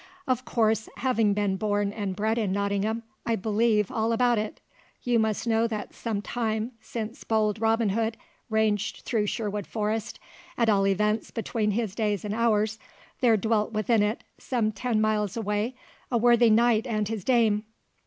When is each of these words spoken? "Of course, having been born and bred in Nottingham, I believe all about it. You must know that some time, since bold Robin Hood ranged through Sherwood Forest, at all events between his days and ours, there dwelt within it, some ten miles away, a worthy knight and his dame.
"Of 0.25 0.45
course, 0.45 0.89
having 0.97 1.35
been 1.35 1.57
born 1.57 1.93
and 1.93 2.15
bred 2.15 2.39
in 2.39 2.51
Nottingham, 2.51 3.03
I 3.23 3.35
believe 3.35 3.91
all 3.91 4.11
about 4.13 4.39
it. 4.39 4.59
You 5.03 5.19
must 5.19 5.45
know 5.45 5.67
that 5.67 5.93
some 5.93 6.23
time, 6.23 6.71
since 6.81 7.23
bold 7.23 7.61
Robin 7.61 7.89
Hood 7.89 8.17
ranged 8.49 9.01
through 9.05 9.27
Sherwood 9.27 9.67
Forest, 9.67 10.19
at 10.57 10.69
all 10.69 10.87
events 10.87 11.29
between 11.29 11.69
his 11.69 11.93
days 11.93 12.25
and 12.25 12.33
ours, 12.33 12.79
there 13.19 13.37
dwelt 13.37 13.73
within 13.73 14.01
it, 14.01 14.23
some 14.39 14.71
ten 14.71 14.99
miles 15.01 15.37
away, 15.37 15.75
a 16.11 16.17
worthy 16.17 16.49
knight 16.49 16.87
and 16.87 17.07
his 17.07 17.23
dame. 17.23 17.63